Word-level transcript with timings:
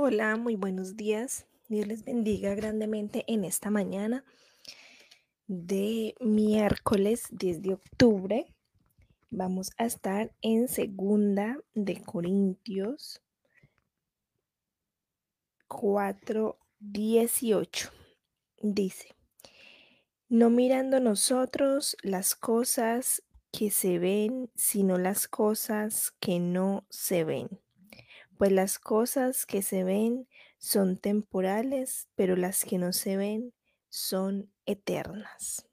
Hola, 0.00 0.36
muy 0.36 0.54
buenos 0.54 0.96
días. 0.96 1.48
Dios 1.68 1.88
les 1.88 2.04
bendiga 2.04 2.54
grandemente 2.54 3.24
en 3.26 3.44
esta 3.44 3.68
mañana 3.68 4.24
de 5.48 6.14
miércoles 6.20 7.26
10 7.32 7.62
de 7.62 7.74
octubre. 7.74 8.54
Vamos 9.28 9.72
a 9.76 9.86
estar 9.86 10.32
en 10.40 10.68
segunda 10.68 11.58
de 11.74 12.00
Corintios 12.00 13.20
4, 15.66 16.56
18. 16.78 17.90
Dice, 18.62 19.16
no 20.28 20.48
mirando 20.48 21.00
nosotros 21.00 21.96
las 22.04 22.36
cosas 22.36 23.24
que 23.50 23.72
se 23.72 23.98
ven, 23.98 24.48
sino 24.54 24.96
las 24.96 25.26
cosas 25.26 26.12
que 26.20 26.38
no 26.38 26.86
se 26.88 27.24
ven 27.24 27.48
pues 28.38 28.52
las 28.52 28.78
cosas 28.80 29.46
que 29.46 29.62
se 29.62 29.84
ven 29.84 30.28
son 30.58 30.98
temporales, 30.98 32.08
pero 32.16 32.36
las 32.36 32.64
que 32.64 32.78
no 32.78 32.92
se 32.94 33.16
ven 33.18 33.54
son 33.90 34.52
eternas. 34.66 35.67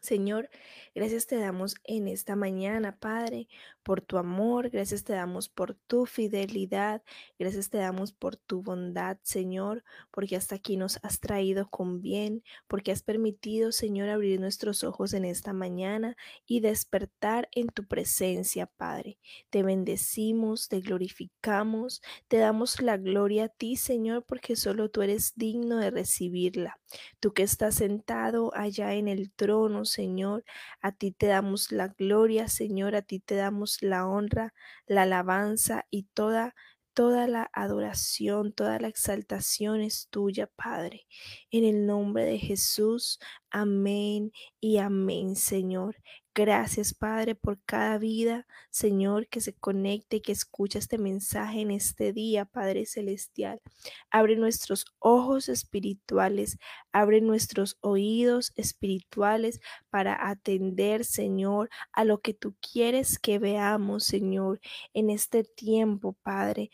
Señor, 0.00 0.50
gracias 0.94 1.26
te 1.26 1.36
damos 1.36 1.76
en 1.84 2.08
esta 2.08 2.36
mañana, 2.36 2.96
Padre, 2.98 3.48
por 3.82 4.00
tu 4.00 4.18
amor, 4.18 4.70
gracias 4.70 5.04
te 5.04 5.14
damos 5.14 5.48
por 5.48 5.74
tu 5.74 6.04
fidelidad, 6.06 7.02
gracias 7.38 7.70
te 7.70 7.78
damos 7.78 8.12
por 8.12 8.36
tu 8.36 8.62
bondad, 8.62 9.18
Señor, 9.22 9.82
porque 10.10 10.36
hasta 10.36 10.56
aquí 10.56 10.76
nos 10.76 10.98
has 11.02 11.20
traído 11.20 11.70
con 11.70 12.02
bien, 12.02 12.42
porque 12.66 12.92
has 12.92 13.02
permitido, 13.02 13.72
Señor, 13.72 14.08
abrir 14.08 14.40
nuestros 14.40 14.84
ojos 14.84 15.14
en 15.14 15.24
esta 15.24 15.52
mañana 15.52 16.16
y 16.46 16.60
despertar 16.60 17.48
en 17.52 17.68
tu 17.68 17.86
presencia, 17.86 18.66
Padre. 18.66 19.18
Te 19.50 19.62
bendecimos, 19.62 20.68
te 20.68 20.80
glorificamos, 20.80 22.02
te 22.28 22.36
damos 22.36 22.80
la 22.82 22.96
gloria 22.96 23.44
a 23.44 23.48
ti, 23.48 23.76
Señor, 23.76 24.24
porque 24.26 24.56
solo 24.56 24.90
tú 24.90 25.02
eres 25.02 25.32
digno 25.36 25.78
de 25.78 25.90
recibirla. 25.90 26.78
Tú 27.20 27.32
que 27.32 27.42
estás 27.42 27.76
sentado 27.76 28.52
allá 28.54 28.94
en 28.94 29.08
el 29.08 29.30
trono, 29.30 29.84
Señor. 29.90 30.44
A 30.80 30.92
ti 30.92 31.12
te 31.12 31.26
damos 31.26 31.72
la 31.72 31.88
gloria, 31.88 32.48
Señor. 32.48 32.94
A 32.94 33.02
ti 33.02 33.20
te 33.20 33.34
damos 33.34 33.82
la 33.82 34.06
honra, 34.06 34.54
la 34.86 35.02
alabanza 35.02 35.86
y 35.90 36.04
toda 36.14 36.54
toda 36.98 37.28
la 37.28 37.48
adoración, 37.52 38.52
toda 38.52 38.80
la 38.80 38.88
exaltación 38.88 39.82
es 39.82 40.08
tuya, 40.10 40.48
Padre. 40.48 41.06
En 41.52 41.62
el 41.62 41.86
nombre 41.86 42.24
de 42.24 42.38
Jesús, 42.38 43.20
amén 43.50 44.32
y 44.60 44.78
amén, 44.78 45.36
Señor. 45.36 45.94
Gracias, 46.38 46.94
Padre, 46.94 47.34
por 47.34 47.60
cada 47.64 47.98
vida, 47.98 48.46
Señor, 48.70 49.26
que 49.26 49.40
se 49.40 49.54
conecte 49.54 50.18
y 50.18 50.20
que 50.20 50.30
escucha 50.30 50.78
este 50.78 50.96
mensaje 50.96 51.62
en 51.62 51.72
este 51.72 52.12
día, 52.12 52.44
Padre 52.44 52.86
Celestial. 52.86 53.60
Abre 54.08 54.36
nuestros 54.36 54.84
ojos 55.00 55.48
espirituales, 55.48 56.58
abre 56.92 57.20
nuestros 57.22 57.76
oídos 57.80 58.52
espirituales 58.54 59.60
para 59.90 60.28
atender, 60.28 61.04
Señor, 61.04 61.70
a 61.92 62.04
lo 62.04 62.20
que 62.20 62.34
tú 62.34 62.54
quieres 62.60 63.18
que 63.18 63.40
veamos, 63.40 64.04
Señor, 64.04 64.60
en 64.94 65.10
este 65.10 65.42
tiempo, 65.42 66.12
Padre. 66.22 66.70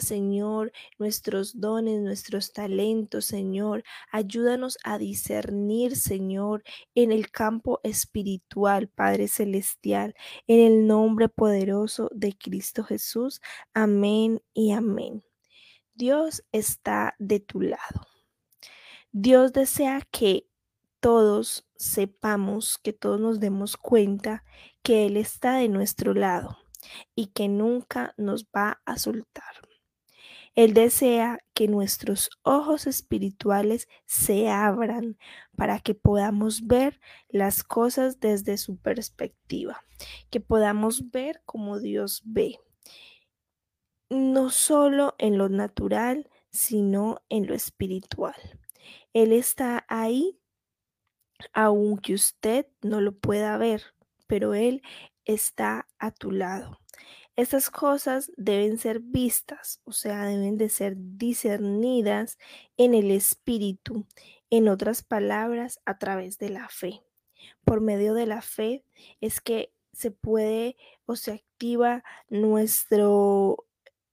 Señor, 0.00 0.72
nuestros 0.98 1.60
dones, 1.60 2.00
nuestros 2.00 2.52
talentos, 2.52 3.26
Señor. 3.26 3.84
Ayúdanos 4.10 4.78
a 4.84 4.96
discernir, 4.96 5.96
Señor, 5.96 6.62
en 6.94 7.12
el 7.12 7.30
campo 7.30 7.78
espiritual, 7.82 8.88
Padre 8.88 9.28
Celestial, 9.28 10.14
en 10.46 10.60
el 10.60 10.86
nombre 10.86 11.28
poderoso 11.28 12.08
de 12.14 12.32
Cristo 12.36 12.84
Jesús. 12.84 13.42
Amén 13.74 14.40
y 14.54 14.72
amén. 14.72 15.22
Dios 15.94 16.42
está 16.52 17.14
de 17.18 17.40
tu 17.40 17.60
lado. 17.60 18.06
Dios 19.12 19.52
desea 19.52 20.00
que 20.10 20.46
todos 21.00 21.66
sepamos, 21.76 22.78
que 22.78 22.94
todos 22.94 23.20
nos 23.20 23.40
demos 23.40 23.76
cuenta 23.76 24.42
que 24.82 25.06
Él 25.06 25.18
está 25.18 25.56
de 25.56 25.68
nuestro 25.68 26.14
lado 26.14 26.56
y 27.14 27.28
que 27.28 27.48
nunca 27.48 28.14
nos 28.16 28.46
va 28.46 28.80
a 28.84 28.98
soltar. 28.98 29.70
Él 30.54 30.74
desea 30.74 31.38
que 31.54 31.68
nuestros 31.68 32.30
ojos 32.42 32.86
espirituales 32.86 33.88
se 34.06 34.48
abran 34.48 35.16
para 35.56 35.78
que 35.78 35.94
podamos 35.94 36.66
ver 36.66 37.00
las 37.28 37.62
cosas 37.62 38.18
desde 38.18 38.58
su 38.58 38.76
perspectiva, 38.76 39.84
que 40.28 40.40
podamos 40.40 41.10
ver 41.10 41.40
como 41.46 41.78
Dios 41.78 42.22
ve, 42.24 42.58
no 44.08 44.50
solo 44.50 45.14
en 45.18 45.38
lo 45.38 45.48
natural, 45.48 46.28
sino 46.50 47.22
en 47.28 47.46
lo 47.46 47.54
espiritual. 47.54 48.34
Él 49.12 49.32
está 49.32 49.84
ahí, 49.88 50.40
aunque 51.52 52.14
usted 52.14 52.66
no 52.82 53.00
lo 53.00 53.12
pueda 53.16 53.56
ver, 53.56 53.82
pero 54.26 54.54
Él 54.54 54.82
está 55.32 55.88
a 55.98 56.10
tu 56.10 56.30
lado. 56.30 56.78
Estas 57.36 57.70
cosas 57.70 58.30
deben 58.36 58.78
ser 58.78 59.00
vistas, 59.00 59.80
o 59.84 59.92
sea, 59.92 60.26
deben 60.26 60.58
de 60.58 60.68
ser 60.68 60.94
discernidas 60.96 62.38
en 62.76 62.94
el 62.94 63.10
espíritu, 63.10 64.06
en 64.50 64.68
otras 64.68 65.02
palabras, 65.02 65.80
a 65.86 65.98
través 65.98 66.38
de 66.38 66.50
la 66.50 66.68
fe. 66.68 67.02
Por 67.64 67.80
medio 67.80 68.14
de 68.14 68.26
la 68.26 68.42
fe 68.42 68.84
es 69.20 69.40
que 69.40 69.72
se 69.92 70.10
puede 70.10 70.76
o 71.06 71.16
se 71.16 71.32
activa 71.32 72.04
nuestro 72.28 73.66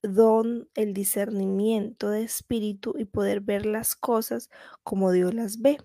don, 0.03 0.69
el 0.75 0.93
discernimiento 0.93 2.09
de 2.09 2.23
espíritu 2.23 2.95
y 2.97 3.05
poder 3.05 3.41
ver 3.41 3.65
las 3.65 3.95
cosas 3.95 4.49
como 4.83 5.11
Dios 5.11 5.33
las 5.33 5.61
ve. 5.61 5.77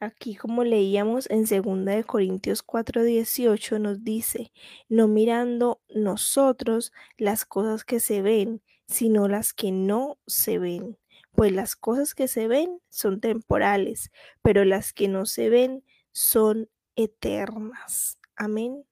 Aquí 0.00 0.34
como 0.34 0.64
leíamos 0.64 1.28
en 1.30 1.44
2 1.46 2.04
Corintios 2.04 2.62
4:18 2.62 3.78
nos 3.78 4.02
dice, 4.04 4.52
no 4.88 5.06
mirando 5.08 5.80
nosotros 5.88 6.92
las 7.16 7.44
cosas 7.44 7.84
que 7.84 8.00
se 8.00 8.20
ven, 8.20 8.62
sino 8.88 9.28
las 9.28 9.52
que 9.52 9.70
no 9.72 10.18
se 10.26 10.58
ven. 10.58 10.98
Pues 11.32 11.52
las 11.52 11.76
cosas 11.76 12.14
que 12.14 12.28
se 12.28 12.48
ven 12.48 12.80
son 12.90 13.20
temporales, 13.20 14.10
pero 14.42 14.64
las 14.64 14.92
que 14.92 15.08
no 15.08 15.26
se 15.26 15.48
ven 15.48 15.84
son 16.12 16.68
eternas. 16.96 18.18
Amén. 18.36 18.84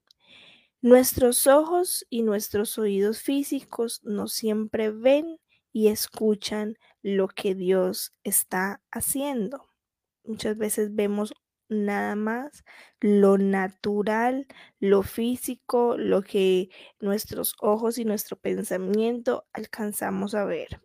Nuestros 0.82 1.46
ojos 1.46 2.06
y 2.10 2.22
nuestros 2.22 2.78
oídos 2.78 3.20
físicos 3.22 4.00
no 4.04 4.28
siempre 4.28 4.90
ven 4.90 5.38
y 5.72 5.88
escuchan 5.88 6.76
lo 7.02 7.28
que 7.28 7.54
Dios 7.54 8.14
está 8.24 8.82
haciendo. 8.90 9.71
Muchas 10.24 10.56
veces 10.56 10.94
vemos 10.94 11.34
nada 11.68 12.16
más 12.16 12.64
lo 13.00 13.38
natural, 13.38 14.46
lo 14.78 15.02
físico, 15.02 15.96
lo 15.96 16.22
que 16.22 16.70
nuestros 17.00 17.54
ojos 17.60 17.98
y 17.98 18.04
nuestro 18.04 18.36
pensamiento 18.36 19.46
alcanzamos 19.52 20.34
a 20.34 20.44
ver. 20.44 20.80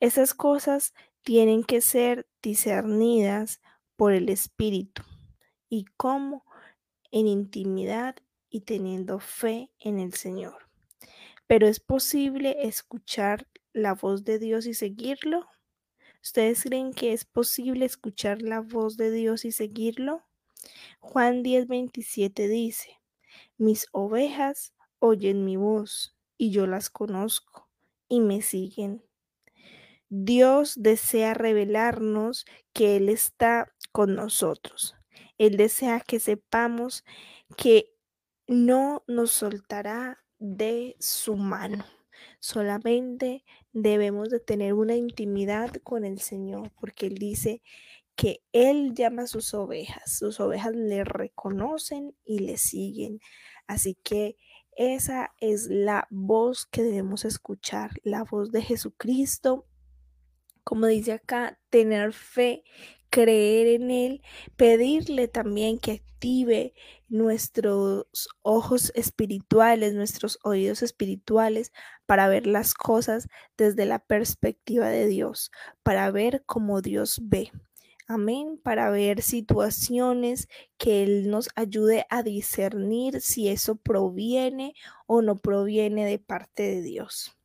Esas 0.00 0.34
cosas 0.34 0.94
tienen 1.22 1.64
que 1.64 1.80
ser 1.80 2.28
discernidas 2.42 3.60
por 3.96 4.12
el 4.12 4.28
Espíritu. 4.28 5.02
¿Y 5.68 5.86
cómo? 5.96 6.44
En 7.10 7.26
intimidad 7.26 8.16
y 8.50 8.62
teniendo 8.62 9.18
fe 9.18 9.70
en 9.78 9.98
el 9.98 10.14
Señor. 10.14 10.68
Pero 11.46 11.66
es 11.66 11.80
posible 11.80 12.68
escuchar 12.68 13.48
la 13.72 13.94
voz 13.94 14.24
de 14.24 14.38
Dios 14.38 14.66
y 14.66 14.74
seguirlo. 14.74 15.48
¿Ustedes 16.22 16.62
creen 16.62 16.92
que 16.92 17.12
es 17.12 17.24
posible 17.24 17.84
escuchar 17.84 18.42
la 18.42 18.60
voz 18.60 18.96
de 18.96 19.10
Dios 19.10 19.44
y 19.44 19.52
seguirlo? 19.52 20.24
Juan 21.00 21.42
10:27 21.42 22.48
dice, 22.48 22.98
mis 23.58 23.86
ovejas 23.92 24.74
oyen 25.00 25.44
mi 25.44 25.56
voz 25.56 26.16
y 26.38 26.50
yo 26.52 26.66
las 26.66 26.90
conozco 26.90 27.68
y 28.08 28.20
me 28.20 28.42
siguen. 28.42 29.04
Dios 30.10 30.74
desea 30.76 31.34
revelarnos 31.34 32.46
que 32.72 32.96
Él 32.96 33.08
está 33.08 33.74
con 33.92 34.14
nosotros. 34.14 34.94
Él 35.36 35.56
desea 35.56 36.00
que 36.00 36.18
sepamos 36.20 37.04
que 37.56 37.94
no 38.46 39.04
nos 39.06 39.32
soltará 39.32 40.24
de 40.38 40.96
su 40.98 41.36
mano. 41.36 41.84
Solamente 42.40 43.44
debemos 43.72 44.30
de 44.30 44.40
tener 44.40 44.74
una 44.74 44.96
intimidad 44.96 45.72
con 45.82 46.04
el 46.04 46.20
Señor, 46.20 46.72
porque 46.80 47.06
Él 47.06 47.14
dice 47.14 47.62
que 48.16 48.42
Él 48.52 48.94
llama 48.94 49.22
a 49.22 49.26
sus 49.26 49.54
ovejas, 49.54 50.18
sus 50.18 50.40
ovejas 50.40 50.74
le 50.74 51.04
reconocen 51.04 52.16
y 52.24 52.40
le 52.40 52.56
siguen. 52.56 53.20
Así 53.66 53.96
que 54.02 54.36
esa 54.76 55.34
es 55.40 55.66
la 55.68 56.06
voz 56.10 56.66
que 56.66 56.82
debemos 56.82 57.24
escuchar, 57.24 57.90
la 58.04 58.24
voz 58.24 58.52
de 58.52 58.62
Jesucristo. 58.62 59.66
Como 60.62 60.86
dice 60.86 61.12
acá, 61.12 61.58
tener 61.70 62.12
fe 62.12 62.62
creer 63.10 63.80
en 63.80 63.90
Él, 63.90 64.22
pedirle 64.56 65.28
también 65.28 65.78
que 65.78 65.92
active 65.92 66.74
nuestros 67.08 68.28
ojos 68.42 68.92
espirituales, 68.94 69.94
nuestros 69.94 70.38
oídos 70.42 70.82
espirituales 70.82 71.72
para 72.06 72.28
ver 72.28 72.46
las 72.46 72.74
cosas 72.74 73.28
desde 73.56 73.86
la 73.86 74.00
perspectiva 74.00 74.88
de 74.88 75.06
Dios, 75.06 75.50
para 75.82 76.10
ver 76.10 76.42
cómo 76.44 76.82
Dios 76.82 77.20
ve. 77.22 77.52
Amén, 78.10 78.58
para 78.62 78.90
ver 78.90 79.20
situaciones 79.22 80.48
que 80.78 81.02
Él 81.02 81.30
nos 81.30 81.50
ayude 81.54 82.06
a 82.08 82.22
discernir 82.22 83.20
si 83.20 83.48
eso 83.48 83.76
proviene 83.76 84.74
o 85.06 85.20
no 85.20 85.38
proviene 85.38 86.06
de 86.06 86.18
parte 86.18 86.62
de 86.62 86.82
Dios. 86.82 87.36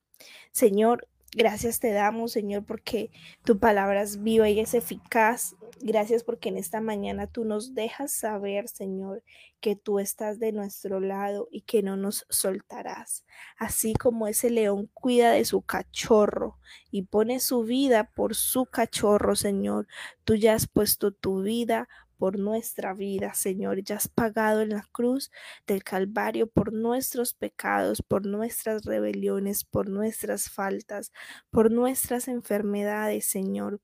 Señor, 0.51 1.07
Gracias 1.36 1.80
te 1.80 1.92
damos, 1.92 2.32
Señor, 2.32 2.64
porque 2.64 3.10
tu 3.44 3.58
palabra 3.58 4.04
es 4.04 4.22
viva 4.22 4.50
y 4.50 4.60
es 4.60 4.76
eficaz. 4.76 5.56
Gracias 5.82 6.24
porque 6.24 6.50
en 6.50 6.58
esta 6.58 6.80
mañana 6.80 7.26
tú 7.26 7.44
nos 7.44 7.74
dejas 7.74 8.12
saber, 8.12 8.68
Señor, 8.68 9.24
que 9.60 9.76
tú 9.76 9.98
estás 9.98 10.40
de 10.40 10.52
nuestro 10.52 11.00
lado 11.00 11.48
y 11.50 11.62
que 11.62 11.82
no 11.82 11.98
nos 11.98 12.28
soltarás. 12.30 13.26
Así 13.58 13.94
como 13.94 14.28
ese 14.28 14.52
león 14.52 14.90
cuida 14.94 15.32
de 15.32 15.44
su 15.46 15.62
cachorro 15.64 16.60
y 16.92 17.04
pone 17.04 17.40
su 17.40 17.64
vida 17.64 18.12
por 18.14 18.36
su 18.36 18.66
cachorro, 18.66 19.36
Señor, 19.36 19.88
tú 20.26 20.36
ya 20.36 20.54
has 20.54 20.68
puesto 20.68 21.12
tu 21.12 21.42
vida 21.42 21.88
por 22.24 22.40
nuestra 22.40 22.94
vida, 22.94 23.34
Señor. 23.34 23.84
Ya 23.84 23.98
has 23.98 24.08
pagado 24.08 24.62
en 24.62 24.70
la 24.70 24.88
cruz 24.94 25.30
del 25.68 25.84
Calvario 25.84 26.48
por 26.48 26.72
nuestros 26.72 27.34
pecados, 27.34 28.02
por 28.02 28.25
nuestras 28.25 28.86
rebeliones, 28.86 29.66
por 29.66 29.90
nuestras 29.90 30.50
faltas, 30.50 31.12
por 31.52 31.70
nuestras 31.70 32.30
enfermedades, 32.30 33.25
Señor 33.25 33.81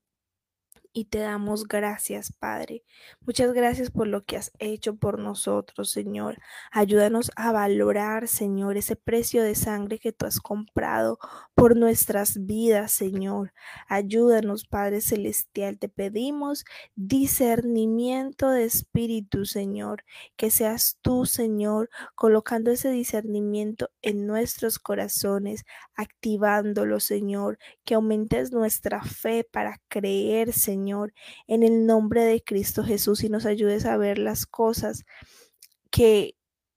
y 0.92 1.04
te 1.06 1.18
damos 1.18 1.68
gracias, 1.68 2.32
Padre. 2.32 2.84
Muchas 3.20 3.52
gracias 3.52 3.90
por 3.90 4.08
lo 4.08 4.24
que 4.24 4.36
has 4.36 4.52
hecho 4.58 4.96
por 4.96 5.18
nosotros, 5.18 5.90
Señor. 5.90 6.38
Ayúdanos 6.72 7.30
a 7.36 7.52
valorar, 7.52 8.26
Señor, 8.26 8.76
ese 8.76 8.96
precio 8.96 9.42
de 9.42 9.54
sangre 9.54 9.98
que 10.00 10.12
tú 10.12 10.26
has 10.26 10.40
comprado 10.40 11.18
por 11.54 11.76
nuestras 11.76 12.44
vidas, 12.44 12.92
Señor. 12.92 13.52
Ayúdanos, 13.88 14.66
Padre 14.66 15.00
Celestial. 15.00 15.78
Te 15.78 15.88
pedimos 15.88 16.64
discernimiento 16.96 18.50
de 18.50 18.64
espíritu, 18.64 19.44
Señor. 19.44 20.04
Que 20.36 20.50
seas 20.50 20.98
tú, 21.02 21.24
Señor, 21.24 21.88
colocando 22.16 22.72
ese 22.72 22.90
discernimiento 22.90 23.90
en 24.02 24.26
nuestros 24.26 24.78
corazones, 24.80 25.64
activándolo, 25.94 26.98
Señor. 26.98 27.58
Que 27.84 27.94
aumentes 27.94 28.50
nuestra 28.52 29.02
fe 29.04 29.46
para 29.50 29.80
creer, 29.88 30.52
Señor 30.52 30.79
Señor, 30.80 31.12
en 31.46 31.62
el 31.62 31.84
nombre 31.84 32.24
de 32.24 32.42
Cristo 32.42 32.82
Jesús 32.82 33.22
y 33.22 33.28
nos 33.28 33.44
ayudes 33.44 33.84
a 33.84 33.98
ver 33.98 34.16
las 34.16 34.46
cosas 34.46 35.04
que 35.90 36.36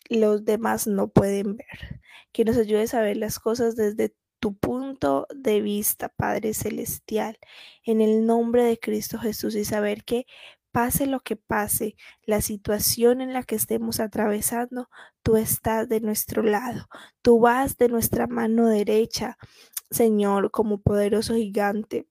los 0.10 0.44
demás 0.44 0.88
no 0.88 1.08
pueden 1.08 1.56
ver. 1.56 2.02
Que 2.34 2.44
nos 2.44 2.58
ayudes 2.58 2.94
a 2.94 3.02
ver 3.02 3.16
las 3.16 3.40
cosas 3.40 3.78
desde 3.78 4.14
tu 4.40 4.58
punto 4.58 5.26
de 5.34 5.62
vista, 5.62 6.10
Padre 6.10 6.54
Celestial, 6.54 7.38
en 7.86 8.02
el 8.02 8.26
nombre 8.26 8.66
de 8.66 8.78
Cristo 8.78 9.20
Jesús 9.20 9.56
y 9.56 9.64
saber 9.64 10.04
que 10.04 10.26
pase 10.74 11.06
lo 11.06 11.22
que 11.22 11.38
pase, 11.38 11.96
la 12.24 12.42
situación 12.42 13.22
en 13.22 13.32
la 13.32 13.44
que 13.44 13.56
estemos 13.56 14.02
atravesando, 14.02 14.90
tú 15.22 15.38
estás 15.38 15.88
de 15.88 16.02
nuestro 16.02 16.44
lado, 16.44 16.90
tú 17.22 17.40
vas 17.40 17.78
de 17.78 17.88
nuestra 17.88 18.28
mano 18.28 18.68
derecha, 18.68 19.38
Señor, 19.92 20.52
como 20.52 20.82
poderoso 20.82 21.36
gigante 21.36 22.08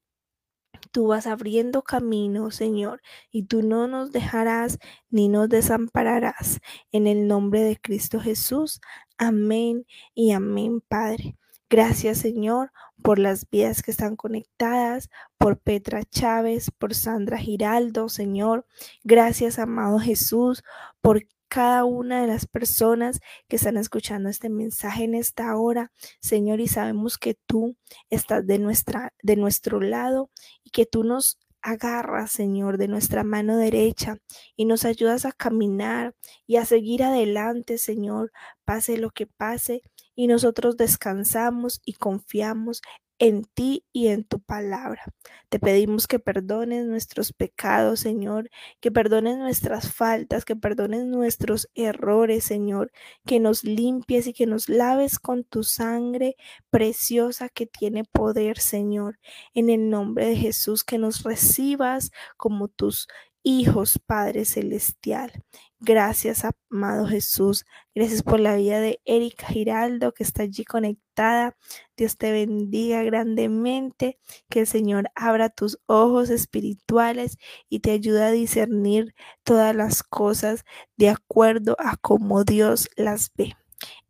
Tú 0.92 1.08
vas 1.08 1.26
abriendo 1.26 1.82
camino, 1.82 2.50
Señor, 2.50 3.00
y 3.30 3.44
tú 3.44 3.62
no 3.62 3.88
nos 3.88 4.12
dejarás 4.12 4.78
ni 5.10 5.28
nos 5.28 5.48
desampararás. 5.48 6.60
En 6.92 7.06
el 7.06 7.26
nombre 7.26 7.62
de 7.62 7.78
Cristo 7.80 8.20
Jesús. 8.20 8.80
Amén 9.18 9.86
y 10.14 10.32
amén, 10.32 10.82
Padre. 10.86 11.36
Gracias, 11.70 12.18
Señor, 12.18 12.70
por 13.02 13.18
las 13.18 13.48
vidas 13.48 13.82
que 13.82 13.90
están 13.90 14.16
conectadas, 14.16 15.08
por 15.38 15.58
Petra 15.58 16.04
Chávez, 16.04 16.70
por 16.70 16.94
Sandra 16.94 17.38
Giraldo, 17.38 18.10
Señor. 18.10 18.66
Gracias, 19.02 19.58
amado 19.58 19.98
Jesús, 19.98 20.62
por 21.00 21.22
cada 21.52 21.84
una 21.84 22.22
de 22.22 22.28
las 22.28 22.46
personas 22.46 23.20
que 23.46 23.56
están 23.56 23.76
escuchando 23.76 24.30
este 24.30 24.48
mensaje 24.48 25.04
en 25.04 25.14
esta 25.14 25.54
hora, 25.54 25.92
Señor, 26.18 26.60
y 26.60 26.66
sabemos 26.66 27.18
que 27.18 27.36
tú 27.46 27.76
estás 28.08 28.46
de 28.46 28.58
nuestra 28.58 29.12
de 29.22 29.36
nuestro 29.36 29.78
lado 29.78 30.30
y 30.64 30.70
que 30.70 30.86
tú 30.86 31.04
nos 31.04 31.38
agarras, 31.60 32.30
Señor, 32.30 32.78
de 32.78 32.88
nuestra 32.88 33.22
mano 33.22 33.58
derecha 33.58 34.16
y 34.56 34.64
nos 34.64 34.86
ayudas 34.86 35.26
a 35.26 35.32
caminar 35.32 36.14
y 36.46 36.56
a 36.56 36.64
seguir 36.64 37.02
adelante, 37.02 37.76
Señor, 37.76 38.32
pase 38.64 38.96
lo 38.96 39.10
que 39.10 39.26
pase, 39.26 39.82
y 40.14 40.28
nosotros 40.28 40.78
descansamos 40.78 41.82
y 41.84 41.92
confiamos 41.92 42.80
en 43.18 43.44
ti 43.44 43.84
y 43.92 44.08
en 44.08 44.24
tu 44.24 44.40
palabra. 44.40 45.02
Te 45.48 45.58
pedimos 45.58 46.06
que 46.06 46.18
perdones 46.18 46.86
nuestros 46.86 47.32
pecados, 47.32 48.00
Señor, 48.00 48.50
que 48.80 48.90
perdones 48.90 49.38
nuestras 49.38 49.92
faltas, 49.92 50.44
que 50.44 50.56
perdones 50.56 51.04
nuestros 51.04 51.68
errores, 51.74 52.44
Señor, 52.44 52.90
que 53.26 53.38
nos 53.40 53.64
limpies 53.64 54.26
y 54.26 54.32
que 54.32 54.46
nos 54.46 54.68
laves 54.68 55.18
con 55.18 55.44
tu 55.44 55.62
sangre 55.62 56.36
preciosa 56.70 57.48
que 57.48 57.66
tiene 57.66 58.04
poder, 58.04 58.58
Señor. 58.58 59.18
En 59.54 59.70
el 59.70 59.90
nombre 59.90 60.26
de 60.26 60.36
Jesús, 60.36 60.84
que 60.84 60.98
nos 60.98 61.22
recibas 61.22 62.10
como 62.36 62.68
tus 62.68 63.08
hijos, 63.42 63.98
Padre 64.04 64.44
Celestial. 64.44 65.32
Gracias, 65.80 66.44
amado 66.70 67.06
Jesús. 67.06 67.64
Gracias 67.94 68.22
por 68.22 68.38
la 68.38 68.56
vida 68.56 68.80
de 68.80 69.00
Erika 69.04 69.48
Giraldo 69.48 70.12
que 70.12 70.22
está 70.22 70.44
allí 70.44 70.64
conectada. 70.64 71.56
Dios 71.96 72.16
te 72.16 72.30
bendiga 72.30 73.02
grandemente. 73.02 74.18
Que 74.48 74.60
el 74.60 74.66
Señor 74.66 75.10
abra 75.14 75.48
tus 75.48 75.80
ojos 75.86 76.30
espirituales 76.30 77.36
y 77.68 77.80
te 77.80 77.90
ayude 77.90 78.22
a 78.22 78.30
discernir 78.30 79.14
todas 79.42 79.74
las 79.74 80.02
cosas 80.02 80.64
de 80.96 81.08
acuerdo 81.08 81.76
a 81.80 81.96
cómo 81.96 82.44
Dios 82.44 82.88
las 82.96 83.32
ve. 83.34 83.56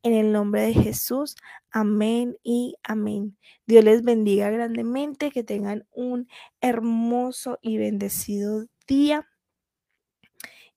En 0.02 0.12
el 0.14 0.32
nombre 0.32 0.62
de 0.62 0.74
Jesús, 0.74 1.36
amén 1.70 2.36
y 2.42 2.74
amén. 2.82 3.38
Dios 3.66 3.84
les 3.84 4.02
bendiga 4.02 4.50
grandemente, 4.50 5.30
que 5.30 5.44
tengan 5.44 5.86
un 5.92 6.28
hermoso 6.60 7.58
y 7.62 7.78
bendecido 7.78 8.66
día 8.86 9.28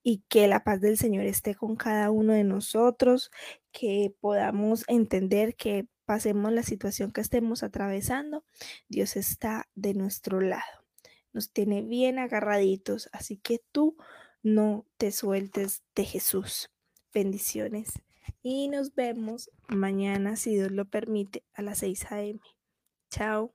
y 0.03 0.23
que 0.29 0.47
la 0.47 0.63
paz 0.63 0.81
del 0.81 0.97
Señor 0.97 1.25
esté 1.25 1.55
con 1.55 1.75
cada 1.75 2.11
uno 2.11 2.33
de 2.33 2.43
nosotros, 2.43 3.31
que 3.71 4.13
podamos 4.19 4.83
entender 4.87 5.55
que 5.55 5.87
pasemos 6.05 6.51
la 6.51 6.63
situación 6.63 7.11
que 7.11 7.21
estemos 7.21 7.63
atravesando, 7.63 8.45
Dios 8.87 9.15
está 9.15 9.67
de 9.73 9.95
nuestro 9.95 10.41
lado, 10.41 10.85
nos 11.33 11.51
tiene 11.51 11.81
bien 11.81 12.19
agarraditos, 12.19 13.09
así 13.13 13.37
que 13.37 13.61
tú 13.71 13.97
no 14.43 14.85
te 14.97 15.11
sueltes 15.11 15.83
de 15.95 16.05
Jesús. 16.05 16.69
Bendiciones 17.11 18.03
y 18.43 18.67
nos 18.67 18.93
vemos 18.93 19.49
mañana, 19.67 20.35
si 20.35 20.53
Dios 20.53 20.71
lo 20.71 20.85
permite, 20.85 21.43
a 21.53 21.63
las 21.63 21.79
6 21.79 22.11
a.m. 22.11 22.39
Chao. 23.09 23.54